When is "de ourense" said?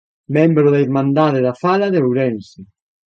1.93-2.59